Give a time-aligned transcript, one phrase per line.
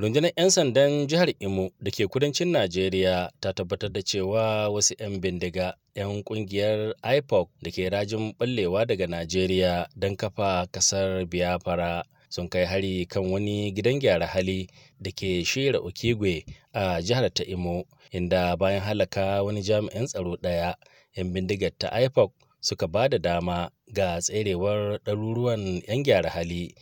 [0.00, 5.20] rundunar 'yan sandan jihar imo da ke kudancin najeriya ta tabbatar da cewa wasu 'yan
[5.20, 12.48] bindiga 'yan ƙungiyar ipoc da ke rajin ballewa daga najeriya don kafa ƙasar biafra sun
[12.48, 17.84] kai hari kan wani gidan gyara hali da ke shira okigwe a jihar ta imo
[18.10, 20.80] inda bayan halaka wani jami'in tsaro ɗaya
[21.12, 26.72] 'yan bindigar ta ipoc suka ba da dama ga tserewar ɗaruruwan 'yan gyara hali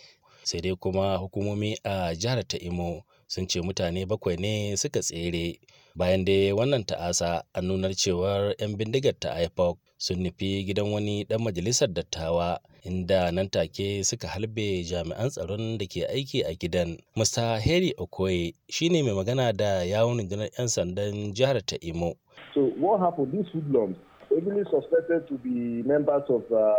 [0.48, 5.60] sai dai kuma hukumomi a jihar ta imo sun ce mutane bakwai ne suka tsere.
[5.98, 11.24] Bayan dai wannan ta'asa an nunar cewar 'yan bindigar ta ipoc sun nufi gidan wani
[11.28, 12.58] dan majalisar dattawa
[12.88, 16.96] inda nan take suka halbe jami'an tsaron da ke aiki a gidan.
[17.16, 22.16] Mr harry okoye shine mai magana da yawon rundunar 'yan sandan jihar ta imo.
[22.54, 23.96] So what happened these hoodlums
[24.32, 26.72] heavily suspected to be members of uh,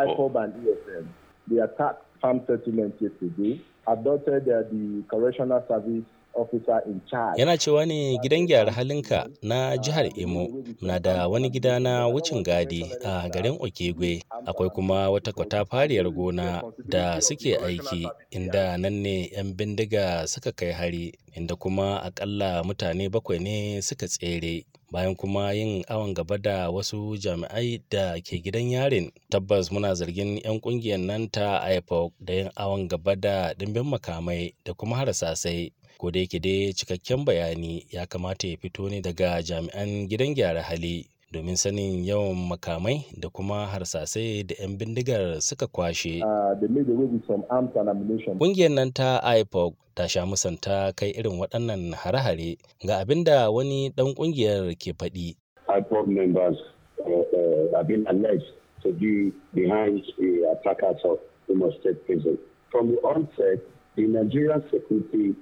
[0.00, 1.04] ipob and esm
[1.48, 6.04] they attacked farm settlement yesterday adopted uh, the correctional service.
[7.36, 10.48] Yana cewa ne gidan gyara halinka na jihar Imo
[10.80, 14.22] na da wani gida na wucin gadi a garin Okegwe.
[14.46, 20.72] Akwai kuma wata kwatafariyar gona da suke aiki inda nan ne 'yan bindiga suka kai
[20.72, 24.64] hari inda kuma akalla mutane bakwai ne suka tsere.
[24.92, 30.36] bayan kuma yin awon gaba da wasu jami'ai da ke gidan yarin tabbas muna zargin
[30.44, 35.72] 'yan ƙungiyar nan ta ipoc da yin awon gaba da dimbin makamai da kuma harsasai
[36.02, 40.62] ko da yake dai cikakken bayani ya kamata ya fito ne daga jami'an gidan gyara
[40.62, 46.18] hali domin sanin yawan makamai da kuma harsasai da 'yan bindigar suka kwashe.
[48.38, 53.90] Ƙungiyar nan ta IPOC ta sha musanta kai irin waɗannan hare-hare ga abin da wani
[53.94, 55.36] ɗan ƙungiyar ke faɗi.
[55.70, 56.58] IPOC members
[57.06, 58.50] uh, uh, have been alleged
[58.82, 62.36] to be behind the attackers of Imo State Prison.
[62.72, 63.62] From the onset,
[63.94, 65.36] the Nigerian security.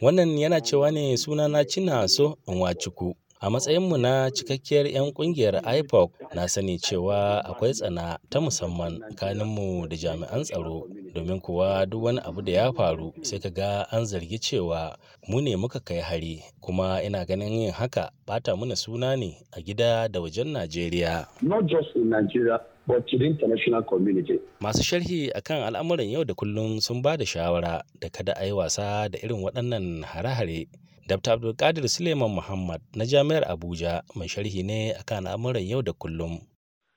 [0.00, 3.14] Wannan yana cewa ne sunana Cina so Nwachukwu.
[3.40, 9.88] A matsayinmu na cikakkiyar 'yan ƙungiyar ipoc na sani cewa akwai tsana ta musamman tsakaninmu
[9.88, 10.84] da jami'an tsaro.
[11.16, 14.92] Domin kuwa duk wani abu da ya faru sai ka ga an zargi cewa
[15.28, 16.44] mu ne muka kai hari.
[16.60, 21.24] Kuma ina ganin yin haka bata muna suna ne a gida da wajen najeriya.
[21.40, 24.36] Not just in Nigeria, but to the international community.
[24.60, 28.52] masu sharhi akan al'amuran yau da kullum sun ba da shawara da kada a yi
[28.52, 30.68] wasa da irin waɗannan hare-hare.
[31.10, 31.32] Dr.
[31.42, 36.38] Abdulkadir Suleiman Muhammad na Jami'ar Abuja mai sharhi ne akan al'amuran yau da kullum.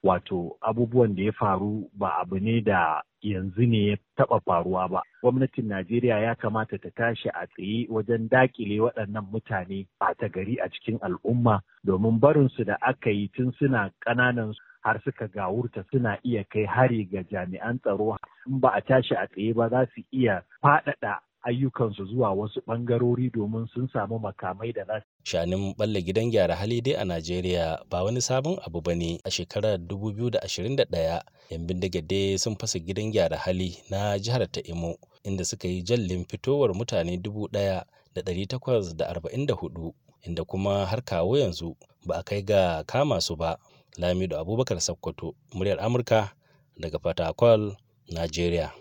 [0.05, 5.01] Wato abubuwan da ya faru ba abu ne da yanzu ne ya taɓa faruwa ba.
[5.25, 10.57] Gwamnatin Najeriya ya kamata ta tashi a tsaye wajen daƙile waɗannan mutane a ta gari
[10.61, 14.53] a cikin al'umma domin barinsu da aka yi tun suna ƙananan
[14.85, 19.25] har suka gawurta suna iya kai hari ga jami'an tsaro in ba a tashi a
[19.27, 24.83] tsaye ba za su iya faɗaɗa ayyukansu zuwa wasu ɓangarori domin sun samu makamai da
[24.85, 29.19] za Shanin balle gidan gyara hali dai a Najeriya ba wani sabon abu ba ne
[29.23, 34.95] a shekarar 2021 'yan bindiga dai sun fasa gidan gyara hali na jihar ta Imo
[35.23, 39.91] inda suka yi jallin fitowar mutane 1,844
[40.27, 41.75] inda kuma har kawo yanzu
[42.07, 43.57] ba a kai ga kama su ba.
[43.97, 46.33] Lamido Abubakar Sakkwato, muryar Amurka
[46.81, 47.77] daga Fatakwal,
[48.09, 48.71] Najeriya.